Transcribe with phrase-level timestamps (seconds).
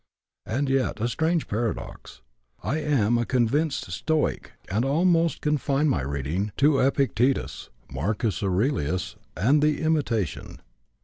[0.47, 2.21] And yet, a strange paradox
[2.63, 9.61] I am a convinced Stoic and almost confine my reading to Epictetus, Marcus Aurelius, and
[9.61, 10.59] the 'Imitation.'